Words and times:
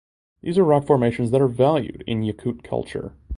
These 0.41 0.57
are 0.57 0.63
rock 0.63 0.87
formations 0.87 1.29
that 1.29 1.41
are 1.43 1.47
valued 1.47 2.03
in 2.07 2.23
Yakut 2.23 2.63
culture. 2.63 3.13